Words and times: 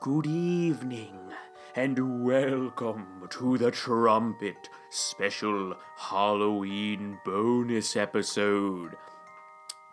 Good 0.00 0.26
evening, 0.26 1.12
and 1.76 2.24
welcome 2.24 3.28
to 3.28 3.58
the 3.58 3.70
Trumpet 3.70 4.70
Special 4.88 5.74
Halloween 5.94 7.18
bonus 7.22 7.96
episode. 7.96 8.96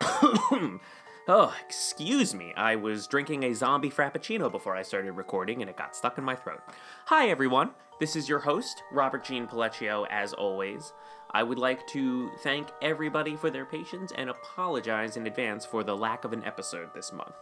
oh, 0.00 1.54
excuse 1.62 2.34
me. 2.34 2.54
I 2.56 2.76
was 2.76 3.06
drinking 3.06 3.42
a 3.42 3.52
zombie 3.52 3.90
frappuccino 3.90 4.50
before 4.50 4.74
I 4.74 4.80
started 4.80 5.12
recording 5.12 5.60
and 5.60 5.68
it 5.68 5.76
got 5.76 5.94
stuck 5.94 6.16
in 6.16 6.24
my 6.24 6.36
throat. 6.36 6.62
Hi, 7.08 7.28
everyone. 7.28 7.72
This 8.00 8.16
is 8.16 8.30
your 8.30 8.38
host, 8.38 8.82
Robert 8.90 9.24
Jean 9.24 9.46
Palecchio, 9.46 10.06
as 10.08 10.32
always. 10.32 10.94
I 11.32 11.42
would 11.42 11.58
like 11.58 11.86
to 11.88 12.30
thank 12.38 12.68
everybody 12.80 13.36
for 13.36 13.50
their 13.50 13.66
patience 13.66 14.10
and 14.16 14.30
apologize 14.30 15.18
in 15.18 15.26
advance 15.26 15.66
for 15.66 15.84
the 15.84 15.94
lack 15.94 16.24
of 16.24 16.32
an 16.32 16.44
episode 16.44 16.94
this 16.94 17.12
month. 17.12 17.34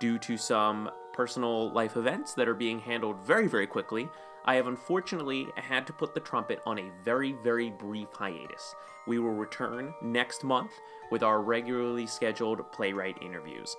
Due 0.00 0.18
to 0.18 0.36
some 0.36 0.90
personal 1.12 1.72
life 1.72 1.96
events 1.96 2.34
that 2.34 2.48
are 2.48 2.54
being 2.54 2.78
handled 2.78 3.18
very, 3.24 3.48
very 3.48 3.66
quickly, 3.66 4.08
I 4.44 4.54
have 4.54 4.68
unfortunately 4.68 5.48
had 5.56 5.86
to 5.88 5.92
put 5.92 6.14
the 6.14 6.20
trumpet 6.20 6.60
on 6.64 6.78
a 6.78 6.90
very, 7.04 7.32
very 7.42 7.70
brief 7.70 8.08
hiatus. 8.12 8.74
We 9.06 9.18
will 9.18 9.34
return 9.34 9.92
next 10.00 10.44
month 10.44 10.70
with 11.10 11.22
our 11.22 11.42
regularly 11.42 12.06
scheduled 12.06 12.70
playwright 12.70 13.20
interviews. 13.20 13.76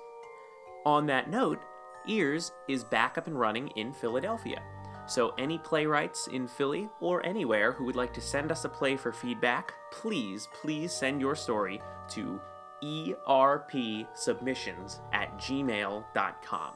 On 0.86 1.06
that 1.06 1.30
note, 1.30 1.62
Ears 2.08 2.52
is 2.68 2.84
back 2.84 3.18
up 3.18 3.28
and 3.28 3.40
running 3.40 3.70
in 3.70 3.94
Philadelphia. 3.94 4.62
So, 5.08 5.34
any 5.38 5.58
playwrights 5.58 6.28
in 6.28 6.48
Philly 6.48 6.88
or 7.00 7.26
anywhere 7.26 7.72
who 7.72 7.86
would 7.86 7.96
like 7.96 8.14
to 8.14 8.22
send 8.22 8.52
us 8.52 8.64
a 8.66 8.70
play 8.70 8.96
for 8.96 9.12
feedback, 9.12 9.74
please, 9.92 10.48
please 10.62 10.92
send 10.92 11.20
your 11.20 11.36
story 11.36 11.82
to 12.10 12.40
erpsubmissions 12.84 15.00
at 15.14 15.38
gmail.com. 15.38 16.74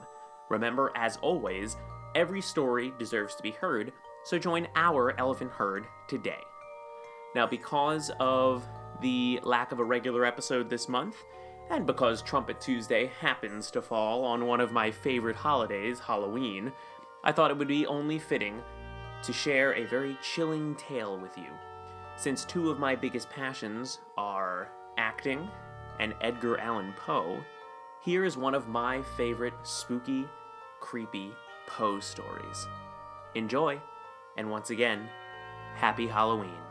Remember, 0.49 0.91
as 0.95 1.17
always, 1.17 1.77
every 2.15 2.41
story 2.41 2.93
deserves 2.99 3.35
to 3.35 3.43
be 3.43 3.51
heard, 3.51 3.91
so 4.23 4.37
join 4.37 4.67
our 4.75 5.17
elephant 5.19 5.51
herd 5.51 5.85
today. 6.07 6.41
Now, 7.35 7.47
because 7.47 8.11
of 8.19 8.63
the 9.01 9.39
lack 9.43 9.71
of 9.71 9.79
a 9.79 9.83
regular 9.83 10.25
episode 10.25 10.69
this 10.69 10.87
month, 10.87 11.15
and 11.69 11.87
because 11.87 12.21
Trumpet 12.21 12.61
Tuesday 12.61 13.11
happens 13.19 13.71
to 13.71 13.81
fall 13.81 14.23
on 14.25 14.45
one 14.45 14.59
of 14.59 14.71
my 14.71 14.91
favorite 14.91 15.35
holidays, 15.35 15.99
Halloween, 15.99 16.71
I 17.23 17.31
thought 17.31 17.51
it 17.51 17.57
would 17.57 17.67
be 17.67 17.87
only 17.87 18.19
fitting 18.19 18.61
to 19.23 19.33
share 19.33 19.73
a 19.73 19.85
very 19.85 20.17
chilling 20.21 20.75
tale 20.75 21.17
with 21.17 21.37
you. 21.37 21.47
Since 22.15 22.45
two 22.45 22.69
of 22.69 22.79
my 22.79 22.95
biggest 22.95 23.29
passions 23.29 23.99
are 24.17 24.69
acting 24.97 25.49
and 25.99 26.13
Edgar 26.21 26.59
Allan 26.59 26.93
Poe, 26.97 27.43
here 28.01 28.25
is 28.25 28.37
one 28.37 28.55
of 28.55 28.67
my 28.67 29.01
favorite 29.15 29.53
spooky, 29.63 30.25
creepy 30.79 31.33
Poe 31.67 31.99
stories. 31.99 32.67
Enjoy, 33.35 33.79
and 34.37 34.49
once 34.49 34.69
again, 34.69 35.07
happy 35.75 36.07
Halloween. 36.07 36.62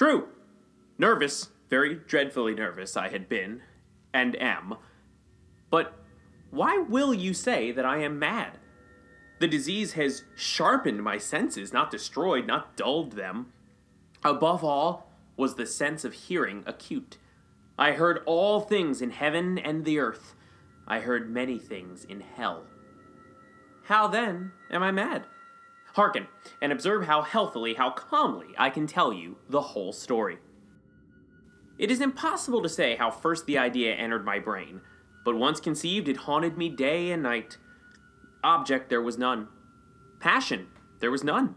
True. 0.00 0.28
Nervous, 0.96 1.50
very 1.68 1.94
dreadfully 1.94 2.54
nervous 2.54 2.96
I 2.96 3.10
had 3.10 3.28
been, 3.28 3.60
and 4.14 4.34
am. 4.40 4.76
But 5.68 5.92
why 6.50 6.78
will 6.78 7.12
you 7.12 7.34
say 7.34 7.70
that 7.70 7.84
I 7.84 7.98
am 7.98 8.18
mad? 8.18 8.56
The 9.40 9.46
disease 9.46 9.92
has 9.92 10.24
sharpened 10.34 11.02
my 11.02 11.18
senses, 11.18 11.74
not 11.74 11.90
destroyed, 11.90 12.46
not 12.46 12.78
dulled 12.78 13.12
them. 13.12 13.52
Above 14.24 14.64
all 14.64 15.12
was 15.36 15.56
the 15.56 15.66
sense 15.66 16.02
of 16.02 16.14
hearing 16.14 16.64
acute. 16.64 17.18
I 17.78 17.92
heard 17.92 18.22
all 18.24 18.60
things 18.60 19.02
in 19.02 19.10
heaven 19.10 19.58
and 19.58 19.84
the 19.84 19.98
earth. 19.98 20.34
I 20.88 21.00
heard 21.00 21.28
many 21.28 21.58
things 21.58 22.04
in 22.04 22.22
hell. 22.22 22.64
How 23.82 24.08
then 24.08 24.52
am 24.70 24.82
I 24.82 24.92
mad? 24.92 25.26
Hearken, 26.00 26.28
and 26.62 26.72
observe 26.72 27.04
how 27.04 27.20
healthily, 27.20 27.74
how 27.74 27.90
calmly 27.90 28.54
I 28.56 28.70
can 28.70 28.86
tell 28.86 29.12
you 29.12 29.36
the 29.50 29.60
whole 29.60 29.92
story. 29.92 30.38
It 31.76 31.90
is 31.90 32.00
impossible 32.00 32.62
to 32.62 32.70
say 32.70 32.96
how 32.96 33.10
first 33.10 33.44
the 33.44 33.58
idea 33.58 33.94
entered 33.94 34.24
my 34.24 34.38
brain, 34.38 34.80
but 35.26 35.36
once 35.36 35.60
conceived, 35.60 36.08
it 36.08 36.16
haunted 36.16 36.56
me 36.56 36.70
day 36.70 37.10
and 37.10 37.22
night. 37.22 37.58
Object 38.42 38.88
there 38.88 39.02
was 39.02 39.18
none. 39.18 39.48
Passion 40.20 40.68
there 41.00 41.10
was 41.10 41.22
none. 41.22 41.56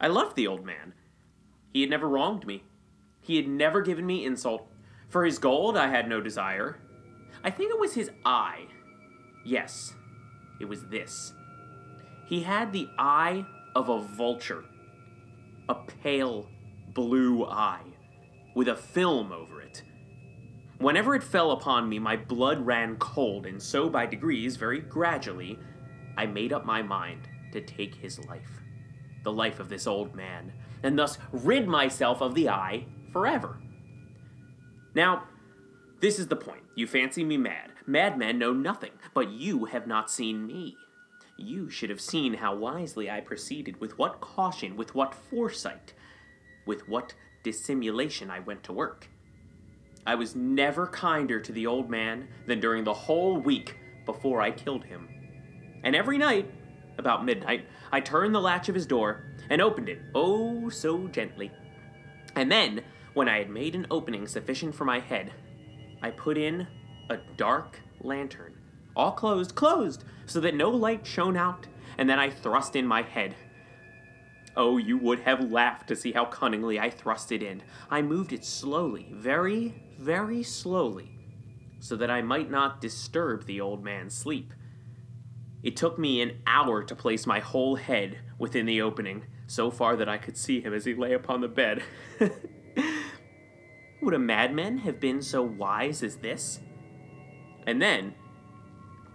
I 0.00 0.08
loved 0.08 0.34
the 0.34 0.48
old 0.48 0.66
man. 0.66 0.92
He 1.72 1.80
had 1.80 1.90
never 1.90 2.08
wronged 2.08 2.48
me. 2.48 2.64
He 3.20 3.36
had 3.36 3.46
never 3.46 3.82
given 3.82 4.04
me 4.04 4.24
insult. 4.24 4.66
For 5.08 5.24
his 5.24 5.38
gold, 5.38 5.76
I 5.76 5.90
had 5.90 6.08
no 6.08 6.20
desire. 6.20 6.80
I 7.44 7.50
think 7.50 7.70
it 7.70 7.78
was 7.78 7.94
his 7.94 8.10
eye. 8.24 8.66
Yes, 9.44 9.94
it 10.60 10.64
was 10.64 10.86
this. 10.86 11.34
He 12.26 12.42
had 12.42 12.72
the 12.72 12.88
eye 12.98 13.44
of 13.74 13.88
a 13.88 14.00
vulture, 14.00 14.64
a 15.68 15.74
pale 15.74 16.48
blue 16.94 17.44
eye, 17.44 17.82
with 18.54 18.68
a 18.68 18.76
film 18.76 19.32
over 19.32 19.60
it. 19.60 19.82
Whenever 20.78 21.14
it 21.14 21.22
fell 21.22 21.52
upon 21.52 21.88
me, 21.88 21.98
my 21.98 22.16
blood 22.16 22.64
ran 22.64 22.96
cold, 22.96 23.46
and 23.46 23.62
so 23.62 23.88
by 23.88 24.06
degrees, 24.06 24.56
very 24.56 24.80
gradually, 24.80 25.58
I 26.16 26.26
made 26.26 26.52
up 26.52 26.64
my 26.64 26.82
mind 26.82 27.28
to 27.52 27.60
take 27.60 27.94
his 27.94 28.24
life, 28.26 28.60
the 29.22 29.32
life 29.32 29.60
of 29.60 29.68
this 29.68 29.86
old 29.86 30.14
man, 30.14 30.52
and 30.82 30.98
thus 30.98 31.18
rid 31.32 31.68
myself 31.68 32.20
of 32.20 32.34
the 32.34 32.48
eye 32.48 32.86
forever. 33.12 33.58
Now, 34.94 35.24
this 36.00 36.18
is 36.18 36.28
the 36.28 36.36
point. 36.36 36.62
You 36.74 36.86
fancy 36.86 37.24
me 37.24 37.36
mad. 37.36 37.70
Madmen 37.86 38.38
know 38.38 38.52
nothing, 38.52 38.92
but 39.14 39.30
you 39.30 39.66
have 39.66 39.86
not 39.86 40.10
seen 40.10 40.46
me. 40.46 40.76
You 41.36 41.68
should 41.68 41.90
have 41.90 42.00
seen 42.00 42.34
how 42.34 42.54
wisely 42.54 43.10
I 43.10 43.20
proceeded, 43.20 43.80
with 43.80 43.98
what 43.98 44.20
caution, 44.20 44.76
with 44.76 44.94
what 44.94 45.14
foresight, 45.14 45.92
with 46.64 46.88
what 46.88 47.14
dissimulation 47.42 48.30
I 48.30 48.40
went 48.40 48.62
to 48.64 48.72
work. 48.72 49.08
I 50.06 50.14
was 50.14 50.36
never 50.36 50.86
kinder 50.86 51.40
to 51.40 51.52
the 51.52 51.66
old 51.66 51.90
man 51.90 52.28
than 52.46 52.60
during 52.60 52.84
the 52.84 52.94
whole 52.94 53.38
week 53.38 53.76
before 54.06 54.40
I 54.40 54.50
killed 54.50 54.84
him. 54.84 55.08
And 55.82 55.96
every 55.96 56.18
night, 56.18 56.50
about 56.98 57.24
midnight, 57.24 57.66
I 57.90 58.00
turned 58.00 58.34
the 58.34 58.40
latch 58.40 58.68
of 58.68 58.74
his 58.74 58.86
door 58.86 59.24
and 59.50 59.60
opened 59.60 59.88
it, 59.88 60.00
oh 60.14 60.68
so 60.68 61.08
gently. 61.08 61.50
And 62.36 62.50
then, 62.50 62.82
when 63.14 63.28
I 63.28 63.38
had 63.38 63.50
made 63.50 63.74
an 63.74 63.86
opening 63.90 64.26
sufficient 64.26 64.74
for 64.74 64.84
my 64.84 65.00
head, 65.00 65.32
I 66.02 66.10
put 66.10 66.38
in 66.38 66.66
a 67.10 67.18
dark 67.36 67.80
lantern 68.00 68.53
all 68.96 69.12
closed, 69.12 69.54
closed, 69.54 70.04
so 70.26 70.40
that 70.40 70.54
no 70.54 70.70
light 70.70 71.06
shone 71.06 71.36
out, 71.36 71.66
and 71.98 72.08
then 72.08 72.18
I 72.18 72.30
thrust 72.30 72.76
in 72.76 72.86
my 72.86 73.02
head. 73.02 73.34
Oh, 74.56 74.76
you 74.76 74.96
would 74.98 75.20
have 75.20 75.50
laughed 75.50 75.88
to 75.88 75.96
see 75.96 76.12
how 76.12 76.26
cunningly 76.26 76.78
I 76.78 76.90
thrust 76.90 77.32
it 77.32 77.42
in. 77.42 77.62
I 77.90 78.02
moved 78.02 78.32
it 78.32 78.44
slowly, 78.44 79.08
very, 79.12 79.82
very 79.98 80.42
slowly, 80.42 81.18
so 81.80 81.96
that 81.96 82.10
I 82.10 82.22
might 82.22 82.50
not 82.50 82.80
disturb 82.80 83.46
the 83.46 83.60
old 83.60 83.82
man's 83.82 84.14
sleep. 84.14 84.54
It 85.62 85.76
took 85.76 85.98
me 85.98 86.20
an 86.20 86.38
hour 86.46 86.82
to 86.84 86.94
place 86.94 87.26
my 87.26 87.40
whole 87.40 87.76
head 87.76 88.18
within 88.38 88.66
the 88.66 88.80
opening, 88.82 89.24
so 89.46 89.70
far 89.70 89.96
that 89.96 90.08
I 90.08 90.18
could 90.18 90.36
see 90.36 90.60
him 90.60 90.72
as 90.72 90.84
he 90.84 90.94
lay 90.94 91.14
upon 91.14 91.40
the 91.40 91.48
bed. 91.48 91.82
Would 94.02 94.14
a 94.14 94.18
madman 94.18 94.78
have 94.78 95.00
been 95.00 95.22
so 95.22 95.42
wise 95.42 96.02
as 96.02 96.16
this? 96.16 96.60
And 97.66 97.80
then, 97.80 98.14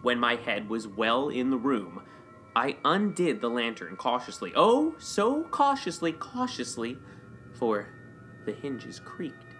when 0.01 0.19
my 0.19 0.35
head 0.35 0.69
was 0.69 0.87
well 0.87 1.29
in 1.29 1.49
the 1.49 1.57
room, 1.57 2.01
I 2.55 2.77
undid 2.83 3.41
the 3.41 3.49
lantern 3.49 3.95
cautiously. 3.95 4.53
Oh, 4.55 4.95
so 4.97 5.43
cautiously, 5.43 6.13
cautiously, 6.13 6.97
for 7.53 7.87
the 8.45 8.53
hinges 8.53 8.99
creaked. 8.99 9.55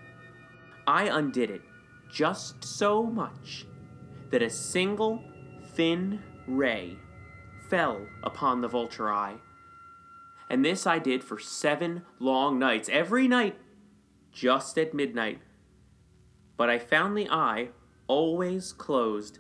I 0.87 1.03
undid 1.03 1.51
it 1.51 1.61
just 2.09 2.63
so 2.63 3.03
much 3.03 3.65
that 4.31 4.41
a 4.41 4.49
single 4.49 5.23
thin 5.73 6.21
ray 6.47 6.97
fell 7.69 8.07
upon 8.23 8.61
the 8.61 8.67
vulture 8.67 9.11
eye. 9.11 9.35
And 10.49 10.65
this 10.65 10.87
I 10.87 10.97
did 10.97 11.23
for 11.23 11.37
seven 11.37 12.03
long 12.19 12.57
nights, 12.57 12.89
every 12.91 13.27
night, 13.27 13.55
just 14.31 14.77
at 14.79 14.93
midnight. 14.93 15.41
But 16.57 16.69
I 16.69 16.79
found 16.79 17.15
the 17.15 17.29
eye 17.29 17.69
always 18.07 18.73
closed 18.73 19.39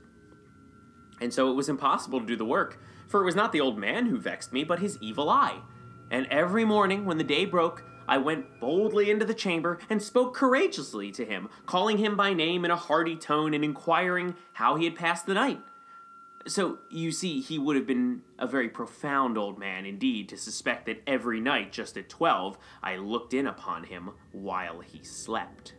and 1.21 1.33
so 1.33 1.49
it 1.49 1.55
was 1.55 1.69
impossible 1.69 2.19
to 2.19 2.25
do 2.25 2.35
the 2.35 2.45
work, 2.45 2.81
for 3.07 3.21
it 3.21 3.25
was 3.25 3.35
not 3.35 3.51
the 3.51 3.61
old 3.61 3.77
man 3.77 4.05
who 4.05 4.17
vexed 4.17 4.53
me, 4.53 4.63
but 4.63 4.79
his 4.79 4.97
evil 5.01 5.29
eye. 5.29 5.59
And 6.11 6.27
every 6.27 6.65
morning, 6.65 7.05
when 7.05 7.17
the 7.17 7.23
day 7.23 7.45
broke, 7.45 7.83
I 8.07 8.17
went 8.17 8.59
boldly 8.59 9.11
into 9.11 9.25
the 9.25 9.35
chamber 9.35 9.79
and 9.89 10.01
spoke 10.01 10.33
courageously 10.33 11.11
to 11.11 11.25
him, 11.25 11.49
calling 11.67 11.99
him 11.99 12.15
by 12.15 12.33
name 12.33 12.65
in 12.65 12.71
a 12.71 12.75
hearty 12.75 13.15
tone 13.15 13.53
and 13.53 13.63
inquiring 13.63 14.35
how 14.53 14.75
he 14.75 14.85
had 14.85 14.95
passed 14.95 15.27
the 15.27 15.35
night. 15.35 15.61
So, 16.47 16.79
you 16.89 17.11
see, 17.11 17.41
he 17.41 17.59
would 17.59 17.75
have 17.75 17.85
been 17.85 18.23
a 18.39 18.47
very 18.47 18.69
profound 18.69 19.37
old 19.37 19.59
man 19.59 19.85
indeed 19.85 20.29
to 20.29 20.37
suspect 20.37 20.87
that 20.87 21.03
every 21.05 21.39
night, 21.39 21.71
just 21.71 21.97
at 21.97 22.09
twelve, 22.09 22.57
I 22.81 22.95
looked 22.95 23.33
in 23.33 23.45
upon 23.45 23.83
him 23.83 24.11
while 24.31 24.79
he 24.79 25.03
slept. 25.03 25.75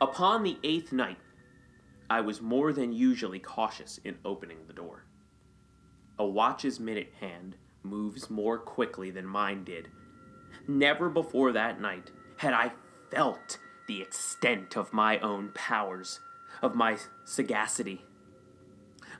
Upon 0.00 0.44
the 0.44 0.58
eighth 0.62 0.92
night, 0.92 1.18
I 2.10 2.20
was 2.20 2.42
more 2.42 2.72
than 2.72 2.92
usually 2.92 3.38
cautious 3.38 4.00
in 4.04 4.18
opening 4.24 4.58
the 4.66 4.72
door. 4.72 5.04
A 6.18 6.26
watch's 6.26 6.80
minute 6.80 7.12
hand 7.20 7.54
moves 7.84 8.28
more 8.28 8.58
quickly 8.58 9.12
than 9.12 9.24
mine 9.24 9.62
did. 9.62 9.88
Never 10.66 11.08
before 11.08 11.52
that 11.52 11.80
night 11.80 12.10
had 12.38 12.52
I 12.52 12.72
felt 13.10 13.58
the 13.86 14.02
extent 14.02 14.76
of 14.76 14.92
my 14.92 15.20
own 15.20 15.52
powers 15.54 16.18
of 16.62 16.74
my 16.74 16.98
sagacity. 17.24 18.04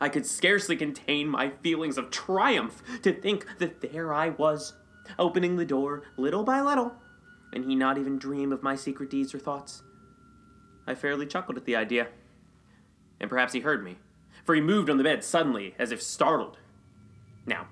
I 0.01 0.09
could 0.09 0.27
scarcely 0.27 0.77
contain 0.77 1.29
my 1.29 1.51
feelings 1.63 1.97
of 1.97 2.11
triumph 2.11 2.83
to 3.03 3.13
think 3.13 3.47
that 3.59 3.81
there 3.81 4.13
I 4.13 4.31
was, 4.31 4.75
opening 5.19 5.57
the 5.57 5.65
door 5.65 6.03
little 6.17 6.43
by 6.43 6.61
little, 6.61 6.95
and 7.53 7.65
he 7.65 7.75
not 7.75 7.99
even 7.99 8.19
dream 8.19 8.53
of 8.53 8.63
my 8.63 8.75
secret 8.75 9.11
deeds 9.11 9.35
or 9.35 9.39
thoughts. 9.39 9.83
I 10.87 10.95
fairly 10.95 11.27
chuckled 11.27 11.57
at 11.57 11.65
the 11.67 11.77
idea. 11.77 12.09
And 13.21 13.29
perhaps 13.29 13.53
he 13.53 13.61
heard 13.61 13.85
me, 13.85 13.99
for 14.45 14.55
he 14.55 14.61
moved 14.61 14.89
on 14.89 14.97
the 14.97 15.05
bed 15.05 15.23
suddenly, 15.23 15.75
as 15.79 15.93
if 15.93 16.01
startled. 16.01 16.59
Now, 17.47 17.69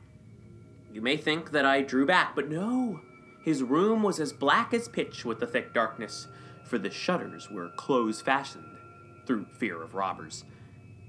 you 0.92 1.00
may 1.00 1.16
think 1.16 1.52
that 1.52 1.64
I 1.64 1.82
drew 1.82 2.06
back, 2.06 2.34
but 2.34 2.48
no. 2.48 3.00
His 3.42 3.62
room 3.62 4.02
was 4.02 4.20
as 4.20 4.32
black 4.32 4.74
as 4.74 4.88
pitch 4.88 5.24
with 5.24 5.40
the 5.40 5.46
thick 5.46 5.72
darkness, 5.72 6.28
for 6.64 6.78
the 6.78 6.90
shutters 6.90 7.50
were 7.50 7.70
close 7.76 8.20
fastened 8.20 8.76
through 9.26 9.46
fear 9.58 9.82
of 9.82 9.94
robbers. 9.94 10.44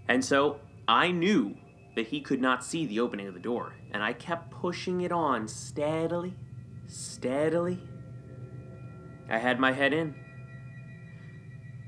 And 0.08 0.24
so 0.24 0.60
I 0.88 1.12
knew 1.12 1.56
that 1.96 2.08
he 2.08 2.22
could 2.22 2.42
not 2.42 2.64
see 2.64 2.86
the 2.86 3.00
opening 3.00 3.28
of 3.28 3.34
the 3.34 3.40
door, 3.40 3.74
and 3.92 4.02
I 4.02 4.14
kept 4.14 4.52
pushing 4.52 5.02
it 5.02 5.12
on 5.12 5.48
steadily, 5.48 6.34
steadily. 6.88 7.80
I 9.30 9.38
had 9.38 9.60
my 9.60 9.72
head 9.72 9.94
in 9.94 10.16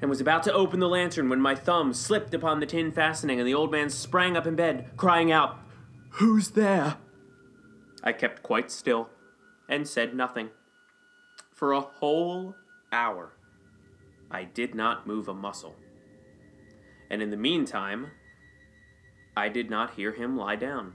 and 0.01 0.09
was 0.09 0.19
about 0.19 0.44
to 0.44 0.53
open 0.53 0.80
the 0.80 0.89
lantern 0.89 1.30
when 1.30 1.39
my 1.39 1.56
thumb 1.56 1.94
slipped 1.94 2.33
upon 2.33 2.59
the 2.59 2.65
tin 2.65 2.92
fastening 2.92 3.39
and 3.39 3.48
the 3.48 3.53
old 3.53 3.71
man 3.71 3.89
sprang 3.89 4.36
up 4.36 4.48
in 4.48 4.56
bed, 4.56 4.89
crying 4.98 5.31
out, 5.31 5.59
Who's 6.15 6.50
there? 6.50 6.98
I 8.03 8.12
kept 8.12 8.44
quite 8.44 8.71
still 8.71 9.09
and 9.69 9.88
said 9.88 10.15
nothing. 10.15 10.50
For 11.53 11.71
a 11.71 11.81
whole 11.81 12.56
hour, 12.92 13.33
I 14.30 14.44
did 14.44 14.75
not 14.75 15.06
move 15.06 15.27
a 15.27 15.33
muscle 15.33 15.75
and 17.12 17.21
in 17.21 17.30
the 17.30 17.38
meantime, 17.38 18.09
I 19.36 19.50
did 19.50 19.69
not 19.69 19.95
hear 19.95 20.13
him 20.13 20.38
lie 20.38 20.56
down. 20.56 20.94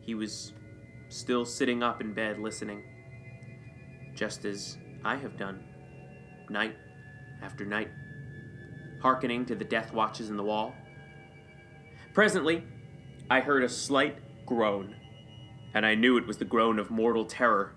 He 0.00 0.14
was 0.14 0.52
still 1.08 1.44
sitting 1.44 1.82
up 1.82 2.00
in 2.00 2.14
bed 2.14 2.38
listening, 2.38 2.84
just 4.14 4.44
as 4.44 4.78
I 5.04 5.16
have 5.16 5.36
done, 5.36 5.64
night 6.48 6.76
after 7.42 7.64
night, 7.64 7.90
hearkening 9.02 9.44
to 9.46 9.54
the 9.54 9.64
death 9.64 9.92
watches 9.92 10.30
in 10.30 10.36
the 10.36 10.42
wall. 10.42 10.74
Presently, 12.14 12.64
I 13.30 13.40
heard 13.40 13.62
a 13.62 13.68
slight 13.68 14.46
groan, 14.46 14.96
and 15.74 15.84
I 15.84 15.94
knew 15.94 16.16
it 16.16 16.26
was 16.26 16.38
the 16.38 16.44
groan 16.44 16.78
of 16.78 16.90
mortal 16.90 17.24
terror 17.24 17.76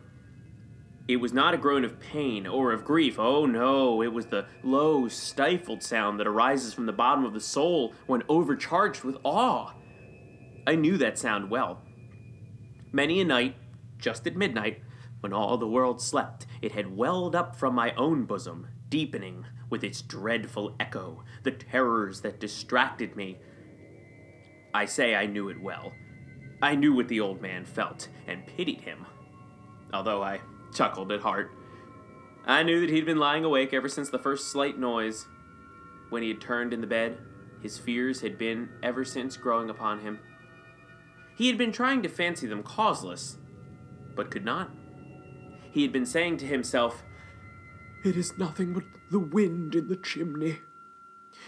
it 1.09 1.19
was 1.19 1.33
not 1.33 1.55
a 1.55 1.57
groan 1.57 1.83
of 1.83 1.99
pain 1.99 2.45
or 2.45 2.71
of 2.71 2.85
grief. 2.85 3.17
Oh 3.17 3.47
no, 3.47 4.03
it 4.03 4.13
was 4.13 4.27
the 4.27 4.45
low, 4.61 5.07
stifled 5.07 5.81
sound 5.81 6.19
that 6.19 6.27
arises 6.27 6.71
from 6.71 6.85
the 6.85 6.93
bottom 6.93 7.25
of 7.25 7.33
the 7.33 7.39
soul 7.39 7.95
when 8.05 8.21
overcharged 8.29 9.03
with 9.03 9.17
awe. 9.23 9.73
I 10.67 10.75
knew 10.75 10.97
that 10.97 11.17
sound 11.17 11.49
well. 11.49 11.81
Many 12.91 13.21
a 13.21 13.25
night, 13.25 13.55
just 13.97 14.27
at 14.27 14.35
midnight, 14.35 14.83
when 15.21 15.33
all 15.33 15.57
the 15.57 15.67
world 15.67 15.99
slept, 15.99 16.45
it 16.61 16.73
had 16.73 16.95
welled 16.95 17.35
up 17.35 17.55
from 17.55 17.73
my 17.73 17.91
own 17.95 18.25
bosom, 18.25 18.67
deepening 18.89 19.45
with 19.69 19.83
its 19.83 20.01
dreadful 20.01 20.75
echo 20.79 21.23
the 21.43 21.51
terrors 21.51 22.21
that 22.21 22.39
distracted 22.39 23.15
me. 23.15 23.37
I 24.73 24.85
say 24.85 25.15
I 25.15 25.25
knew 25.25 25.49
it 25.49 25.61
well. 25.61 25.93
I 26.61 26.75
knew 26.75 26.93
what 26.93 27.07
the 27.07 27.19
old 27.19 27.41
man 27.41 27.65
felt 27.65 28.09
and 28.27 28.45
pitied 28.45 28.81
him, 28.81 29.05
although 29.93 30.21
I 30.21 30.41
chuckled 30.73 31.11
at 31.11 31.21
heart. 31.21 31.51
I 32.45 32.63
knew 32.63 32.81
that 32.81 32.89
he'd 32.89 33.05
been 33.05 33.17
lying 33.17 33.45
awake 33.45 33.73
ever 33.73 33.87
since 33.87 34.09
the 34.09 34.19
first 34.19 34.51
slight 34.51 34.77
noise. 34.77 35.27
When 36.09 36.23
he 36.23 36.29
had 36.29 36.41
turned 36.41 36.73
in 36.73 36.81
the 36.81 36.87
bed, 36.87 37.17
his 37.61 37.77
fears 37.77 38.21
had 38.21 38.37
been 38.37 38.69
ever 38.81 39.05
since 39.05 39.37
growing 39.37 39.69
upon 39.69 40.01
him. 40.01 40.19
He 41.37 41.47
had 41.47 41.57
been 41.57 41.71
trying 41.71 42.01
to 42.03 42.09
fancy 42.09 42.47
them 42.47 42.63
causeless, 42.63 43.37
but 44.15 44.31
could 44.31 44.43
not. 44.43 44.71
He 45.71 45.83
had 45.83 45.91
been 45.91 46.05
saying 46.05 46.37
to 46.37 46.45
himself, 46.45 47.03
It 48.03 48.15
is 48.15 48.37
nothing 48.37 48.73
but 48.73 48.83
the 49.11 49.19
wind 49.19 49.75
in 49.75 49.87
the 49.87 49.97
chimney. 49.97 50.59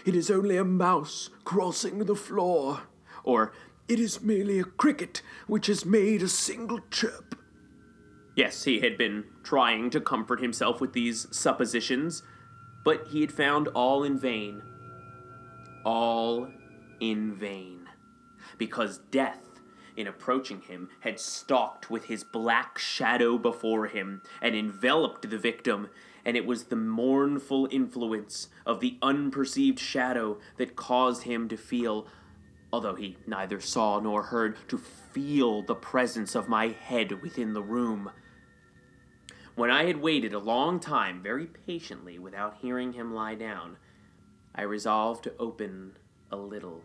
It 0.04 0.14
is 0.14 0.30
only 0.30 0.56
a 0.56 0.64
mouse 0.64 1.30
crossing 1.44 2.00
the 2.00 2.14
floor. 2.14 2.82
Or, 3.24 3.52
It 3.88 3.98
is 3.98 4.22
merely 4.22 4.58
a 4.58 4.64
cricket 4.64 5.22
which 5.46 5.66
has 5.66 5.84
made 5.84 6.22
a 6.22 6.28
single 6.28 6.80
chirp. 6.90 7.36
Yes, 8.34 8.64
he 8.64 8.80
had 8.80 8.96
been 8.96 9.24
trying 9.42 9.90
to 9.90 10.00
comfort 10.00 10.40
himself 10.40 10.80
with 10.80 10.92
these 10.92 11.26
suppositions, 11.34 12.22
but 12.84 13.08
he 13.08 13.20
had 13.20 13.32
found 13.32 13.68
all 13.68 14.04
in 14.04 14.18
vain. 14.18 14.62
All 15.84 16.48
in 17.00 17.34
vain. 17.34 17.88
Because 18.56 18.98
death, 19.10 19.60
in 19.96 20.06
approaching 20.06 20.62
him, 20.62 20.88
had 21.00 21.20
stalked 21.20 21.90
with 21.90 22.04
his 22.04 22.24
black 22.24 22.78
shadow 22.78 23.36
before 23.36 23.86
him 23.86 24.22
and 24.40 24.54
enveloped 24.54 25.28
the 25.28 25.38
victim, 25.38 25.88
and 26.24 26.36
it 26.36 26.46
was 26.46 26.64
the 26.64 26.76
mournful 26.76 27.68
influence 27.70 28.48
of 28.64 28.80
the 28.80 28.98
unperceived 29.02 29.78
shadow 29.78 30.38
that 30.56 30.76
caused 30.76 31.24
him 31.24 31.48
to 31.48 31.56
feel 31.56 32.06
although 32.72 32.94
he 32.94 33.18
neither 33.26 33.60
saw 33.60 34.00
nor 34.00 34.22
heard, 34.22 34.56
to 34.68 34.78
feel 34.78 35.62
the 35.62 35.74
presence 35.74 36.34
of 36.34 36.48
my 36.48 36.68
head 36.68 37.20
within 37.22 37.52
the 37.52 37.62
room. 37.62 38.10
When 39.54 39.70
I 39.70 39.84
had 39.84 40.00
waited 40.00 40.32
a 40.32 40.38
long 40.38 40.80
time 40.80 41.22
very 41.22 41.46
patiently 41.46 42.18
without 42.18 42.56
hearing 42.62 42.94
him 42.94 43.14
lie 43.14 43.34
down, 43.34 43.76
I 44.54 44.62
resolved 44.62 45.24
to 45.24 45.36
open 45.38 45.98
a 46.30 46.36
little, 46.36 46.82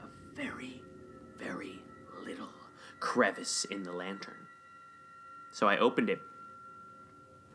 a 0.00 0.34
very, 0.34 0.82
very 1.38 1.78
little 2.24 2.48
crevice 2.98 3.64
in 3.66 3.84
the 3.84 3.92
lantern. 3.92 4.48
So 5.52 5.68
I 5.68 5.78
opened 5.78 6.10
it. 6.10 6.20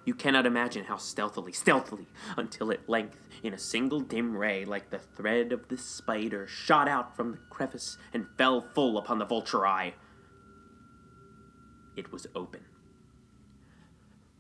You 0.04 0.16
cannot 0.16 0.46
imagine 0.46 0.86
how 0.86 0.98
stealthily, 0.98 1.52
stealthily, 1.52 2.08
until 2.36 2.72
at 2.72 2.90
length, 2.90 3.20
in 3.44 3.54
a 3.54 3.60
single 3.60 4.00
dim 4.00 4.36
ray, 4.36 4.66
like 4.66 4.90
the 4.90 5.00
thread 5.00 5.52
of 5.52 5.68
the 5.68 5.78
spider, 5.78 6.48
shot 6.48 6.88
out 6.88 7.16
from 7.16 7.32
the 7.34 7.38
crevice 7.50 7.98
and 8.14 8.28
fell 8.38 8.62
full 8.62 8.98
upon 8.98 9.20
the 9.20 9.26
vulture 9.26 9.66
eye. 9.66 9.94
It 11.96 12.12
was 12.12 12.26
open 12.34 12.62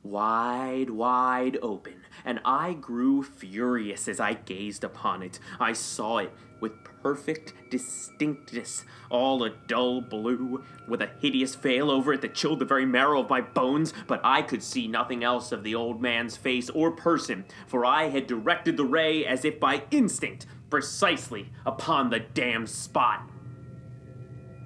wide, 0.03 0.89
wide 0.89 1.57
open, 1.61 2.01
and 2.25 2.39
I 2.43 2.73
grew 2.73 3.23
furious 3.23 4.07
as 4.07 4.19
I 4.19 4.33
gazed 4.33 4.83
upon 4.83 5.21
it. 5.23 5.39
I 5.59 5.73
saw 5.73 6.19
it 6.19 6.31
with 6.59 6.83
perfect 6.83 7.53
distinctness, 7.69 8.85
all 9.09 9.43
a 9.43 9.49
dull 9.49 10.01
blue, 10.01 10.63
with 10.87 11.01
a 11.01 11.09
hideous 11.19 11.55
veil 11.55 11.89
over 11.89 12.13
it 12.13 12.21
that 12.21 12.35
chilled 12.35 12.59
the 12.59 12.65
very 12.65 12.85
marrow 12.85 13.21
of 13.21 13.29
my 13.29 13.41
bones, 13.41 13.93
but 14.07 14.21
I 14.23 14.41
could 14.43 14.61
see 14.61 14.87
nothing 14.87 15.23
else 15.23 15.51
of 15.51 15.63
the 15.63 15.75
old 15.75 16.01
man's 16.01 16.37
face 16.37 16.69
or 16.69 16.91
person, 16.91 17.45
for 17.67 17.85
I 17.85 18.09
had 18.09 18.27
directed 18.27 18.77
the 18.77 18.85
ray 18.85 19.25
as 19.25 19.43
if 19.43 19.59
by 19.59 19.83
instinct, 19.91 20.45
precisely 20.69 21.51
upon 21.65 22.09
the 22.09 22.19
damned 22.19 22.69
spot. 22.69 23.27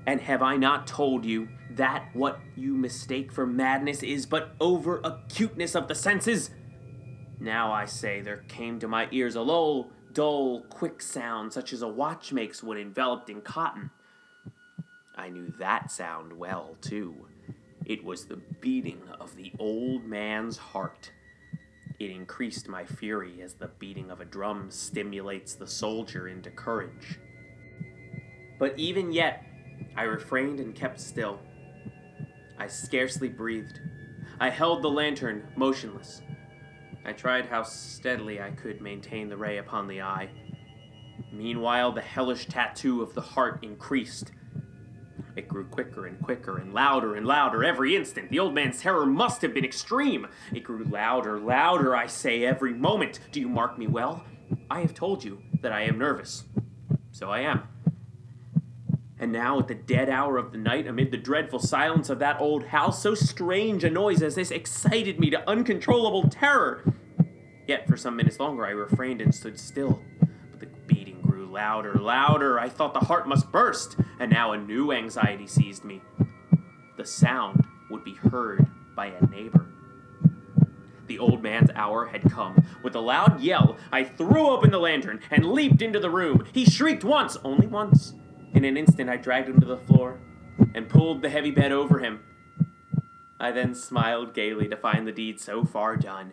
And 0.05 0.21
have 0.21 0.43
I 0.43 0.55
not 0.57 0.85
told 0.85 1.25
you 1.25 1.47
that 1.75 2.09
what 2.13 2.39
you 2.55 2.73
mistake 2.75 3.31
for 3.31 3.45
madness 3.45 4.03
is 4.03 4.25
but 4.25 4.55
over 4.59 5.01
acuteness 5.03 5.75
of 5.75 5.87
the 5.87 5.95
senses? 5.95 6.51
Now 7.39 7.71
I 7.71 7.85
say 7.85 8.21
there 8.21 8.43
came 8.47 8.79
to 8.79 8.87
my 8.87 9.07
ears 9.11 9.35
a 9.35 9.41
low, 9.41 9.87
dull, 10.13 10.61
quick 10.69 11.01
sound 11.01 11.53
such 11.53 11.73
as 11.73 11.81
a 11.81 11.87
watch 11.87 12.31
makes 12.31 12.63
when 12.63 12.77
enveloped 12.77 13.29
in 13.29 13.41
cotton. 13.41 13.91
I 15.15 15.29
knew 15.29 15.53
that 15.59 15.91
sound 15.91 16.33
well, 16.33 16.75
too. 16.81 17.27
It 17.85 18.03
was 18.03 18.25
the 18.25 18.41
beating 18.61 19.01
of 19.19 19.35
the 19.35 19.53
old 19.59 20.05
man's 20.05 20.57
heart. 20.57 21.11
It 21.99 22.11
increased 22.11 22.67
my 22.67 22.83
fury 22.83 23.41
as 23.41 23.53
the 23.53 23.69
beating 23.79 24.11
of 24.11 24.19
a 24.19 24.25
drum 24.25 24.69
stimulates 24.69 25.55
the 25.55 25.67
soldier 25.67 26.27
into 26.27 26.49
courage. 26.49 27.19
But 28.59 28.77
even 28.77 29.11
yet, 29.11 29.43
I 29.95 30.03
refrained 30.03 30.59
and 30.59 30.75
kept 30.75 30.99
still. 30.99 31.39
I 32.57 32.67
scarcely 32.67 33.29
breathed. 33.29 33.79
I 34.39 34.49
held 34.49 34.81
the 34.81 34.89
lantern 34.89 35.47
motionless. 35.55 36.21
I 37.05 37.13
tried 37.13 37.45
how 37.45 37.63
steadily 37.63 38.41
I 38.41 38.51
could 38.51 38.81
maintain 38.81 39.29
the 39.29 39.37
ray 39.37 39.57
upon 39.57 39.87
the 39.87 40.01
eye. 40.01 40.29
Meanwhile, 41.31 41.91
the 41.91 42.01
hellish 42.01 42.47
tattoo 42.47 43.01
of 43.01 43.13
the 43.13 43.21
heart 43.21 43.59
increased. 43.63 44.31
It 45.35 45.47
grew 45.47 45.65
quicker 45.65 46.07
and 46.07 46.19
quicker 46.21 46.57
and 46.57 46.73
louder 46.73 47.15
and 47.15 47.25
louder 47.25 47.63
every 47.63 47.95
instant. 47.95 48.29
The 48.29 48.39
old 48.39 48.53
man's 48.53 48.79
terror 48.79 49.05
must 49.05 49.41
have 49.41 49.53
been 49.53 49.65
extreme. 49.65 50.27
It 50.53 50.63
grew 50.63 50.85
louder, 50.85 51.39
louder, 51.39 51.95
I 51.95 52.07
say, 52.07 52.45
every 52.45 52.73
moment. 52.73 53.19
Do 53.31 53.41
you 53.41 53.49
mark 53.49 53.77
me 53.77 53.87
well? 53.87 54.23
I 54.71 54.79
have 54.79 54.93
told 54.93 55.23
you 55.23 55.41
that 55.61 55.73
I 55.73 55.81
am 55.81 55.97
nervous. 55.97 56.45
So 57.11 57.29
I 57.29 57.41
am. 57.41 57.67
And 59.17 59.31
now, 59.31 59.59
at 59.59 59.69
the 59.69 59.75
dead 59.75 60.09
hour 60.09 60.37
of 60.37 60.51
the 60.51 60.57
night, 60.57 60.87
amid 60.87 61.11
the 61.11 61.17
dreadful 61.17 61.59
silence 61.59 62.09
of 62.09 62.19
that 62.19 62.39
old 62.41 62.65
house, 62.65 63.01
so 63.01 63.15
strange 63.15 63.85
a 63.85 63.89
noise 63.89 64.21
as 64.21 64.35
this 64.35 64.51
excited 64.51 65.19
me 65.21 65.29
to 65.29 65.49
uncontrollable 65.49 66.29
terror. 66.29 66.83
Yet, 67.65 67.87
for 67.87 67.95
some 67.95 68.17
minutes 68.17 68.41
longer, 68.41 68.65
I 68.65 68.71
refrained 68.71 69.21
and 69.21 69.33
stood 69.33 69.57
still. 69.57 70.01
But 70.51 70.59
the 70.59 70.67
beating 70.85 71.21
grew 71.21 71.45
louder, 71.45 71.93
louder. 71.95 72.59
I 72.59 72.67
thought 72.67 72.93
the 72.93 72.99
heart 72.99 73.25
must 73.25 73.53
burst, 73.53 73.95
and 74.19 74.29
now 74.29 74.51
a 74.51 74.57
new 74.57 74.91
anxiety 74.91 75.47
seized 75.47 75.85
me. 75.85 76.01
The 76.97 77.05
sound 77.05 77.65
would 77.89 78.03
be 78.03 78.15
heard 78.15 78.67
by 78.95 79.07
a 79.07 79.25
neighbor. 79.27 79.65
The 81.07 81.19
old 81.19 81.41
man's 81.41 81.69
hour 81.73 82.07
had 82.07 82.29
come. 82.29 82.65
With 82.83 82.95
a 82.95 82.99
loud 82.99 83.39
yell, 83.39 83.77
I 83.91 84.03
threw 84.03 84.49
open 84.49 84.71
the 84.71 84.79
lantern 84.79 85.21
and 85.31 85.51
leaped 85.53 85.81
into 85.81 85.99
the 85.99 86.09
room. 86.09 86.45
He 86.51 86.65
shrieked 86.65 87.03
once, 87.03 87.37
only 87.43 87.67
once. 87.67 88.13
In 88.55 88.63
an 88.63 88.77
instant, 88.77 89.09
I 89.09 89.17
dragged 89.17 89.49
him 89.49 89.59
to 89.59 89.65
the 89.65 89.77
floor 89.77 90.17
and 90.73 90.87
pulled 90.87 91.21
the 91.21 91.29
heavy 91.29 91.51
bed 91.51 91.73
over 91.73 91.99
him. 91.99 92.21
I 93.37 93.51
then 93.51 93.75
smiled 93.75 94.33
gaily 94.33 94.69
to 94.69 94.77
find 94.77 95.05
the 95.05 95.11
deed 95.11 95.41
so 95.41 95.65
far 95.65 95.97
done. 95.97 96.31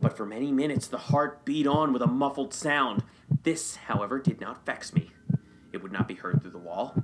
But 0.00 0.16
for 0.16 0.24
many 0.24 0.52
minutes, 0.52 0.86
the 0.86 0.98
heart 0.98 1.44
beat 1.44 1.66
on 1.66 1.92
with 1.92 2.00
a 2.00 2.06
muffled 2.06 2.54
sound. 2.54 3.02
This, 3.42 3.74
however, 3.74 4.20
did 4.20 4.40
not 4.40 4.64
vex 4.64 4.94
me. 4.94 5.10
It 5.72 5.82
would 5.82 5.90
not 5.90 6.06
be 6.06 6.14
heard 6.14 6.40
through 6.40 6.52
the 6.52 6.58
wall. 6.58 6.94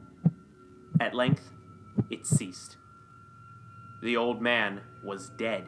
At 1.00 1.14
length, 1.14 1.50
it 2.08 2.24
ceased. 2.24 2.76
The 4.02 4.16
old 4.16 4.40
man 4.40 4.82
was 5.02 5.30
dead. 5.30 5.66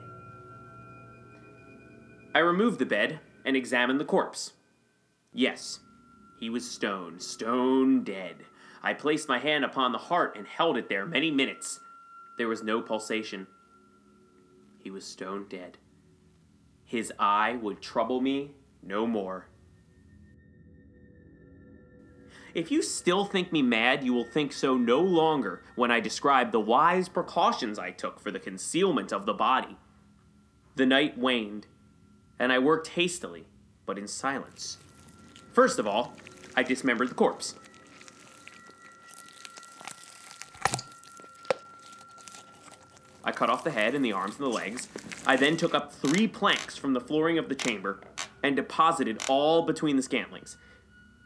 I 2.32 2.38
removed 2.38 2.78
the 2.78 2.86
bed 2.86 3.18
and 3.44 3.56
examined 3.56 3.98
the 3.98 4.04
corpse. 4.04 4.52
Yes, 5.32 5.80
he 6.38 6.48
was 6.48 6.70
stone, 6.70 7.18
stone 7.18 8.04
dead. 8.04 8.36
I 8.86 8.94
placed 8.94 9.28
my 9.28 9.40
hand 9.40 9.64
upon 9.64 9.90
the 9.90 9.98
heart 9.98 10.36
and 10.38 10.46
held 10.46 10.76
it 10.76 10.88
there 10.88 11.04
many 11.04 11.28
minutes. 11.28 11.80
There 12.38 12.46
was 12.46 12.62
no 12.62 12.80
pulsation. 12.80 13.48
He 14.78 14.92
was 14.92 15.04
stone 15.04 15.46
dead. 15.48 15.78
His 16.84 17.12
eye 17.18 17.58
would 17.60 17.82
trouble 17.82 18.20
me 18.20 18.52
no 18.84 19.04
more. 19.04 19.48
If 22.54 22.70
you 22.70 22.80
still 22.80 23.24
think 23.24 23.50
me 23.50 23.60
mad, 23.60 24.04
you 24.04 24.14
will 24.14 24.30
think 24.30 24.52
so 24.52 24.76
no 24.76 25.00
longer 25.00 25.64
when 25.74 25.90
I 25.90 25.98
describe 25.98 26.52
the 26.52 26.60
wise 26.60 27.08
precautions 27.08 27.80
I 27.80 27.90
took 27.90 28.20
for 28.20 28.30
the 28.30 28.38
concealment 28.38 29.12
of 29.12 29.26
the 29.26 29.34
body. 29.34 29.76
The 30.76 30.86
night 30.86 31.18
waned, 31.18 31.66
and 32.38 32.52
I 32.52 32.60
worked 32.60 32.86
hastily, 32.86 33.48
but 33.84 33.98
in 33.98 34.06
silence. 34.06 34.78
First 35.52 35.80
of 35.80 35.88
all, 35.88 36.14
I 36.54 36.62
dismembered 36.62 37.10
the 37.10 37.14
corpse. 37.14 37.56
I 43.26 43.32
cut 43.32 43.50
off 43.50 43.62
the 43.64 43.70
head 43.70 43.94
and 43.94 44.02
the 44.02 44.12
arms 44.12 44.36
and 44.36 44.46
the 44.46 44.50
legs. 44.50 44.88
I 45.26 45.36
then 45.36 45.58
took 45.58 45.74
up 45.74 45.92
three 45.92 46.26
planks 46.26 46.78
from 46.78 46.94
the 46.94 47.00
flooring 47.00 47.36
of 47.36 47.50
the 47.50 47.54
chamber 47.54 48.00
and 48.42 48.56
deposited 48.56 49.22
all 49.28 49.66
between 49.66 49.96
the 49.96 50.02
scantlings. 50.02 50.56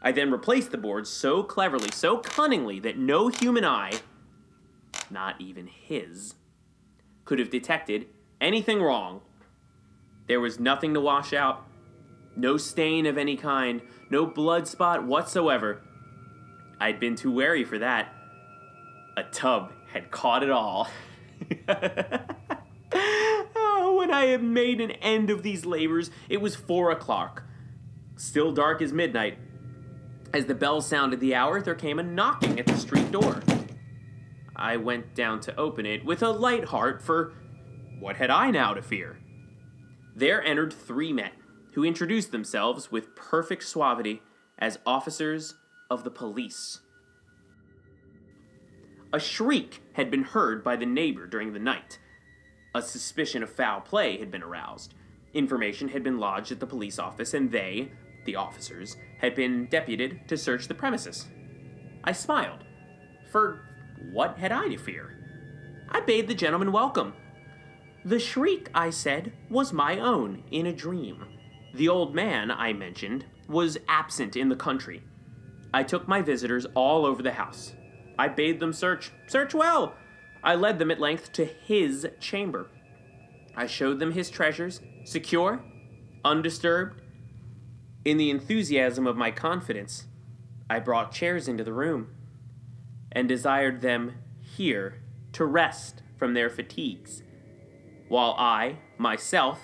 I 0.01 0.11
then 0.11 0.31
replaced 0.31 0.71
the 0.71 0.77
boards 0.77 1.09
so 1.09 1.43
cleverly, 1.43 1.91
so 1.91 2.17
cunningly, 2.17 2.79
that 2.81 2.97
no 2.97 3.29
human 3.29 3.63
eye, 3.63 4.01
not 5.09 5.39
even 5.39 5.67
his, 5.67 6.33
could 7.23 7.39
have 7.39 7.51
detected 7.51 8.07
anything 8.41 8.81
wrong 8.81 9.21
there 10.31 10.39
was 10.39 10.61
nothing 10.61 10.93
to 10.93 11.01
wash 11.01 11.33
out, 11.33 11.67
no 12.37 12.55
stain 12.55 13.05
of 13.05 13.17
any 13.17 13.35
kind, 13.35 13.81
no 14.09 14.25
blood 14.25 14.65
spot 14.65 15.03
whatsoever. 15.03 15.81
I'd 16.79 17.01
been 17.01 17.17
too 17.17 17.31
wary 17.31 17.65
for 17.65 17.77
that. 17.79 18.15
A 19.17 19.23
tub 19.23 19.73
had 19.91 20.09
caught 20.09 20.41
it 20.41 20.49
all. 20.49 20.87
oh, 22.93 23.95
when 23.97 24.11
I 24.11 24.25
had 24.25 24.43
made 24.43 24.81
an 24.81 24.91
end 24.91 25.29
of 25.29 25.43
these 25.43 25.65
labors, 25.65 26.11
it 26.29 26.41
was 26.41 26.55
four 26.55 26.91
o'clock. 26.91 27.43
Still 28.15 28.51
dark 28.51 28.81
as 28.81 28.93
midnight. 28.93 29.37
As 30.33 30.45
the 30.45 30.55
bell 30.55 30.81
sounded 30.81 31.19
the 31.19 31.35
hour, 31.35 31.61
there 31.61 31.75
came 31.75 31.99
a 31.99 32.03
knocking 32.03 32.59
at 32.59 32.65
the 32.65 32.77
street 32.77 33.11
door. 33.11 33.41
I 34.55 34.77
went 34.77 35.15
down 35.15 35.39
to 35.41 35.55
open 35.57 35.85
it 35.85 36.05
with 36.05 36.21
a 36.21 36.29
light 36.29 36.65
heart, 36.65 37.01
for 37.01 37.33
what 37.99 38.17
had 38.17 38.29
I 38.29 38.51
now 38.51 38.73
to 38.73 38.81
fear? 38.81 39.19
There 40.15 40.43
entered 40.43 40.71
three 40.71 41.11
men, 41.11 41.31
who 41.73 41.83
introduced 41.83 42.31
themselves 42.31 42.91
with 42.91 43.15
perfect 43.15 43.63
suavity 43.63 44.21
as 44.57 44.79
officers 44.85 45.55
of 45.89 46.03
the 46.03 46.11
police. 46.11 46.79
A 49.13 49.19
shriek 49.19 49.81
had 49.93 50.09
been 50.09 50.23
heard 50.23 50.63
by 50.63 50.75
the 50.75 50.85
neighbor 50.85 51.27
during 51.27 51.53
the 51.53 51.59
night. 51.59 51.99
A 52.73 52.81
suspicion 52.81 53.43
of 53.43 53.51
foul 53.51 53.81
play 53.81 54.17
had 54.17 54.31
been 54.31 54.43
aroused. 54.43 54.93
Information 55.33 55.89
had 55.89 56.03
been 56.03 56.17
lodged 56.17 56.51
at 56.51 56.59
the 56.59 56.67
police 56.67 56.97
office, 56.97 57.33
and 57.33 57.51
they, 57.51 57.91
the 58.25 58.35
officers, 58.35 58.95
had 59.19 59.35
been 59.35 59.67
deputed 59.67 60.27
to 60.27 60.37
search 60.37 60.67
the 60.67 60.73
premises. 60.73 61.27
I 62.03 62.13
smiled. 62.13 62.63
For 63.31 63.65
what 64.11 64.37
had 64.37 64.51
I 64.51 64.67
to 64.69 64.77
fear? 64.77 65.17
I 65.89 65.99
bade 65.99 66.27
the 66.27 66.33
gentleman 66.33 66.71
welcome 66.71 67.13
the 68.03 68.19
shriek, 68.19 68.67
I 68.73 68.89
said, 68.89 69.31
was 69.47 69.71
my 69.71 69.99
own 69.99 70.43
in 70.49 70.65
a 70.65 70.73
dream. 70.73 71.23
The 71.75 71.87
old 71.87 72.15
man, 72.15 72.49
I 72.49 72.73
mentioned, 72.73 73.25
was 73.47 73.77
absent 73.87 74.35
in 74.35 74.49
the 74.49 74.55
country. 74.55 75.03
I 75.71 75.83
took 75.83 76.07
my 76.07 76.23
visitors 76.23 76.65
all 76.73 77.05
over 77.05 77.21
the 77.21 77.33
house. 77.33 77.73
I 78.17 78.27
bade 78.27 78.59
them 78.59 78.73
search, 78.73 79.11
search 79.27 79.53
well. 79.53 79.95
I 80.43 80.55
led 80.55 80.79
them 80.79 80.91
at 80.91 80.99
length 80.99 81.31
to 81.33 81.45
his 81.45 82.07
chamber. 82.19 82.69
I 83.55 83.67
showed 83.67 83.99
them 83.99 84.11
his 84.11 84.29
treasures, 84.29 84.81
secure, 85.03 85.61
undisturbed. 86.23 87.01
In 88.03 88.17
the 88.17 88.29
enthusiasm 88.29 89.05
of 89.05 89.17
my 89.17 89.31
confidence, 89.31 90.05
I 90.69 90.79
brought 90.79 91.11
chairs 91.11 91.47
into 91.47 91.63
the 91.63 91.73
room 91.73 92.15
and 93.11 93.27
desired 93.27 93.81
them 93.81 94.15
here 94.39 95.01
to 95.33 95.45
rest 95.45 96.01
from 96.17 96.33
their 96.33 96.49
fatigues 96.49 97.23
while 98.11 98.35
I, 98.37 98.75
myself, 98.97 99.61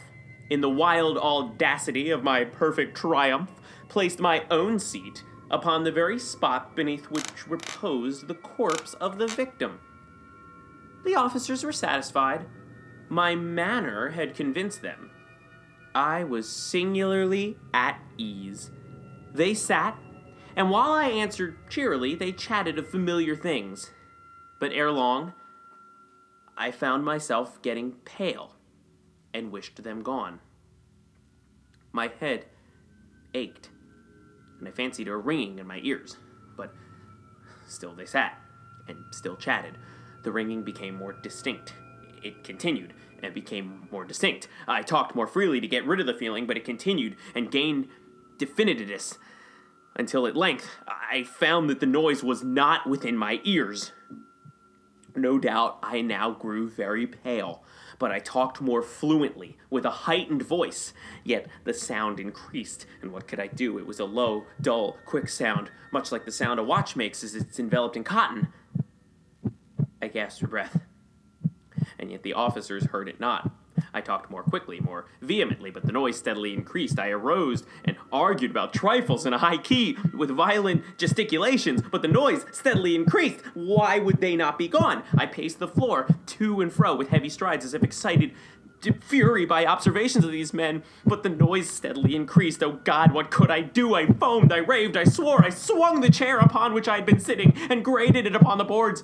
in 0.49 0.61
the 0.61 0.69
wild 0.69 1.17
audacity 1.17 2.09
of 2.09 2.23
my 2.23 2.45
perfect 2.45 2.95
triumph, 2.95 3.51
placed 3.89 4.21
my 4.21 4.45
own 4.49 4.79
seat 4.79 5.21
upon 5.49 5.83
the 5.83 5.91
very 5.91 6.19
spot 6.19 6.75
beneath 6.75 7.05
which 7.05 7.47
reposed 7.47 8.27
the 8.27 8.35
corpse 8.35 8.93
of 8.95 9.17
the 9.17 9.27
victim. 9.27 9.79
The 11.05 11.15
officers 11.15 11.63
were 11.63 11.71
satisfied. 11.71 12.45
My 13.09 13.35
manner 13.35 14.09
had 14.09 14.35
convinced 14.35 14.81
them. 14.81 15.11
I 15.95 16.23
was 16.23 16.49
singularly 16.49 17.57
at 17.73 17.99
ease. 18.17 18.71
They 19.33 19.53
sat, 19.53 19.97
and 20.55 20.69
while 20.69 20.91
I 20.91 21.09
answered 21.09 21.69
cheerily, 21.69 22.15
they 22.15 22.31
chatted 22.31 22.77
of 22.77 22.89
familiar 22.89 23.35
things. 23.35 23.91
But 24.59 24.73
ere 24.73 24.91
long, 24.91 25.33
I 26.57 26.71
found 26.71 27.05
myself 27.05 27.61
getting 27.61 27.93
pale 28.03 28.55
and 29.33 29.51
wished 29.51 29.83
them 29.83 30.01
gone. 30.01 30.39
My 31.91 32.11
head 32.19 32.45
ached, 33.33 33.69
and 34.59 34.67
I 34.67 34.71
fancied 34.71 35.07
a 35.07 35.15
ringing 35.15 35.59
in 35.59 35.67
my 35.67 35.79
ears, 35.83 36.17
but 36.55 36.73
still 37.67 37.93
they 37.93 38.05
sat 38.05 38.41
and 38.87 39.03
still 39.11 39.35
chatted. 39.35 39.77
The 40.23 40.31
ringing 40.31 40.63
became 40.63 40.95
more 40.95 41.13
distinct. 41.13 41.73
It 42.23 42.43
continued 42.43 42.93
and 43.21 43.33
became 43.33 43.87
more 43.91 44.05
distinct. 44.05 44.47
I 44.67 44.81
talked 44.81 45.15
more 45.15 45.27
freely 45.27 45.59
to 45.61 45.67
get 45.67 45.85
rid 45.85 45.99
of 45.99 46.05
the 46.05 46.13
feeling, 46.13 46.45
but 46.45 46.57
it 46.57 46.65
continued 46.65 47.15
and 47.35 47.51
gained 47.51 47.87
definitiveness 48.37 49.17
until 49.95 50.27
at 50.27 50.35
length 50.35 50.69
I 50.87 51.23
found 51.23 51.69
that 51.69 51.79
the 51.79 51.85
noise 51.85 52.23
was 52.23 52.43
not 52.43 52.87
within 52.87 53.17
my 53.17 53.41
ears. 53.43 53.91
No 55.17 55.39
doubt 55.39 55.79
I 55.81 56.01
now 56.01 56.29
grew 56.29 56.69
very 56.69 57.07
pale, 57.07 57.63
but 57.97 58.11
I 58.11 58.19
talked 58.19 58.61
more 58.61 58.83
fluently, 58.83 59.57
with 59.69 59.83
a 59.83 59.89
heightened 59.89 60.43
voice. 60.43 60.93
Yet 61.23 61.47
the 61.63 61.73
sound 61.73 62.19
increased, 62.19 62.85
and 63.01 63.11
what 63.11 63.27
could 63.27 63.39
I 63.39 63.47
do? 63.47 63.79
It 63.79 63.87
was 63.87 63.99
a 63.99 64.05
low, 64.05 64.45
dull, 64.61 64.97
quick 65.05 65.27
sound, 65.27 65.71
much 65.91 66.11
like 66.11 66.25
the 66.25 66.31
sound 66.31 66.59
a 66.59 66.63
watch 66.63 66.95
makes 66.95 67.23
as 67.23 67.33
it's 67.33 67.59
enveloped 67.59 67.97
in 67.97 68.03
cotton. 68.03 68.49
I 70.01 70.07
gasped 70.07 70.41
for 70.41 70.47
breath. 70.47 70.81
and 71.97 72.11
yet 72.11 72.21
the 72.21 72.33
officers 72.33 72.85
heard 72.85 73.09
it 73.09 73.19
not. 73.19 73.51
I 73.97 74.01
talked 74.01 74.29
more 74.29 74.43
quickly, 74.43 74.79
more 74.79 75.07
vehemently, 75.23 75.71
but 75.71 75.83
the 75.83 75.91
noise 75.91 76.17
steadily 76.17 76.53
increased. 76.53 76.99
I 76.99 77.09
arose 77.09 77.63
and 77.83 77.97
argued 78.11 78.51
about 78.51 78.71
trifles 78.71 79.25
in 79.25 79.33
a 79.33 79.39
high 79.39 79.57
key 79.57 79.97
with 80.15 80.29
violent 80.29 80.83
gesticulations, 80.99 81.81
but 81.81 82.03
the 82.03 82.07
noise 82.07 82.45
steadily 82.51 82.93
increased. 82.93 83.41
Why 83.55 83.97
would 83.97 84.21
they 84.21 84.35
not 84.35 84.59
be 84.59 84.67
gone? 84.67 85.01
I 85.17 85.25
paced 85.25 85.57
the 85.57 85.67
floor 85.67 86.07
to 86.27 86.61
and 86.61 86.71
fro 86.71 86.93
with 86.95 87.09
heavy 87.09 87.27
strides 87.29 87.65
as 87.65 87.73
if 87.73 87.81
excited 87.81 88.33
to 88.81 88.93
fury 88.93 89.45
by 89.45 89.65
observations 89.65 90.23
of 90.23 90.31
these 90.31 90.53
men, 90.53 90.83
but 91.05 91.23
the 91.23 91.29
noise 91.29 91.69
steadily 91.69 92.15
increased. 92.15 92.61
Oh 92.61 92.73
God, 92.83 93.11
what 93.11 93.31
could 93.31 93.49
I 93.49 93.61
do? 93.61 93.95
I 93.95 94.05
foamed, 94.05 94.53
I 94.53 94.57
raved, 94.57 94.95
I 94.95 95.03
swore, 95.03 95.43
I 95.43 95.49
swung 95.49 96.01
the 96.01 96.11
chair 96.11 96.37
upon 96.37 96.73
which 96.73 96.87
I 96.87 96.95
had 96.95 97.05
been 97.05 97.19
sitting 97.19 97.53
and 97.69 97.83
grated 97.83 98.27
it 98.27 98.35
upon 98.35 98.59
the 98.59 98.63
boards. 98.63 99.03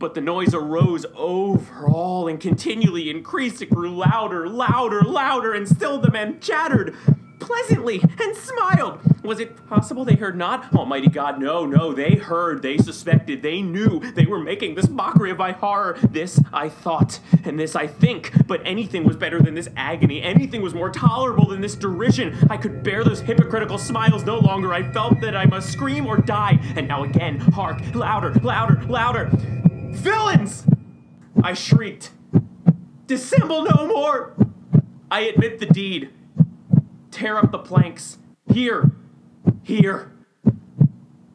But 0.00 0.14
the 0.14 0.22
noise 0.22 0.54
arose 0.54 1.04
over 1.14 1.86
all 1.86 2.26
and 2.26 2.40
continually 2.40 3.10
increased. 3.10 3.60
It 3.60 3.68
grew 3.68 3.94
louder, 3.94 4.48
louder, 4.48 5.02
louder, 5.02 5.52
and 5.52 5.68
still 5.68 6.00
the 6.00 6.10
men 6.10 6.40
chattered 6.40 6.96
pleasantly 7.38 8.00
and 8.20 8.36
smiled. 8.36 9.00
Was 9.22 9.40
it 9.40 9.66
possible 9.68 10.04
they 10.04 10.14
heard 10.14 10.36
not? 10.36 10.72
Almighty 10.74 11.08
God, 11.08 11.38
no, 11.38 11.66
no, 11.66 11.92
they 11.92 12.14
heard, 12.14 12.62
they 12.62 12.78
suspected, 12.78 13.42
they 13.42 13.60
knew 13.60 14.00
they 14.12 14.24
were 14.24 14.38
making 14.38 14.74
this 14.74 14.88
mockery 14.88 15.30
of 15.30 15.38
my 15.38 15.52
horror. 15.52 15.98
This 16.10 16.40
I 16.52 16.70
thought, 16.70 17.20
and 17.44 17.58
this 17.58 17.76
I 17.76 17.86
think, 17.86 18.32
but 18.46 18.62
anything 18.64 19.04
was 19.04 19.16
better 19.16 19.42
than 19.42 19.54
this 19.54 19.68
agony. 19.76 20.22
Anything 20.22 20.62
was 20.62 20.72
more 20.72 20.90
tolerable 20.90 21.48
than 21.48 21.60
this 21.60 21.74
derision. 21.74 22.36
I 22.48 22.56
could 22.56 22.82
bear 22.82 23.04
those 23.04 23.20
hypocritical 23.20 23.78
smiles 23.78 24.24
no 24.24 24.38
longer. 24.38 24.72
I 24.72 24.90
felt 24.92 25.20
that 25.20 25.36
I 25.36 25.44
must 25.44 25.70
scream 25.70 26.06
or 26.06 26.16
die. 26.16 26.58
And 26.76 26.88
now 26.88 27.04
again, 27.04 27.38
hark, 27.38 27.82
louder, 27.94 28.32
louder, 28.42 28.82
louder. 28.84 29.30
Villains! 29.90 30.66
I 31.42 31.52
shrieked. 31.54 32.10
Dissemble 33.06 33.64
no 33.64 33.86
more! 33.86 34.34
I 35.10 35.22
admit 35.22 35.58
the 35.58 35.66
deed. 35.66 36.10
Tear 37.10 37.38
up 37.38 37.50
the 37.50 37.58
planks. 37.58 38.18
Here, 38.52 38.90
here 39.62 40.12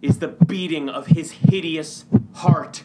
is 0.02 0.20
the 0.20 0.30
beating 0.30 0.90
of 0.90 1.08
his 1.08 1.32
hideous 1.32 2.06
heart. 2.34 2.84